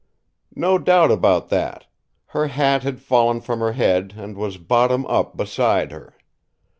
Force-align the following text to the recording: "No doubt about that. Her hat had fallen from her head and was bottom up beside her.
"No 0.55 0.79
doubt 0.79 1.11
about 1.11 1.49
that. 1.49 1.85
Her 2.29 2.47
hat 2.47 2.81
had 2.81 3.01
fallen 3.03 3.39
from 3.39 3.59
her 3.59 3.73
head 3.73 4.15
and 4.17 4.35
was 4.35 4.57
bottom 4.57 5.05
up 5.05 5.37
beside 5.37 5.91
her. 5.91 6.15